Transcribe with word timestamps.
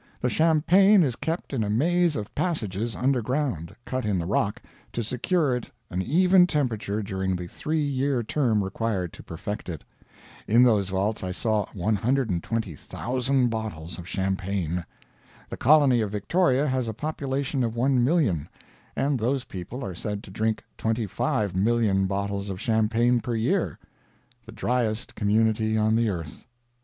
The 0.19 0.29
champagne 0.29 1.03
is 1.03 1.15
kept 1.15 1.53
in 1.53 1.63
a 1.63 1.69
maze 1.69 2.15
of 2.15 2.33
passages 2.33 2.95
under 2.95 3.21
ground, 3.21 3.75
cut 3.85 4.03
in 4.03 4.17
the 4.17 4.25
rock, 4.25 4.59
to 4.93 5.03
secure 5.03 5.55
it 5.55 5.69
an 5.91 6.01
even 6.01 6.47
temperature 6.47 7.03
during 7.03 7.35
the 7.35 7.45
three 7.45 7.79
year 7.83 8.23
term 8.23 8.63
required 8.63 9.13
to 9.13 9.21
perfect 9.21 9.69
it. 9.69 9.83
In 10.47 10.63
those 10.63 10.89
vaults 10.89 11.23
I 11.23 11.29
saw 11.29 11.67
120,000 11.73 13.49
bottles 13.49 13.99
of 13.99 14.07
champagne. 14.07 14.83
The 15.49 15.57
colony 15.57 16.01
of 16.01 16.09
Victoria 16.09 16.67
has 16.67 16.87
a 16.87 16.95
population 16.95 17.63
of 17.63 17.75
1,000,000, 17.75 18.47
and 18.95 19.19
those 19.19 19.43
people 19.43 19.85
are 19.85 19.93
said 19.93 20.23
to 20.23 20.31
drink 20.31 20.63
25,000,000 20.79 22.07
bottles 22.07 22.49
of 22.49 22.59
champagne 22.59 23.19
per 23.19 23.35
year. 23.35 23.77
The 24.47 24.51
dryest 24.51 25.13
community 25.13 25.77
on 25.77 25.95
the 25.95 26.09
earth. 26.09 26.45